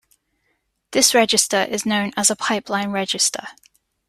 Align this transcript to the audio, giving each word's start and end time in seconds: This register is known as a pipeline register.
This 0.93 1.13
register 1.13 1.61
is 1.61 1.85
known 1.85 2.11
as 2.17 2.31
a 2.31 2.35
pipeline 2.35 2.89
register. 2.89 3.43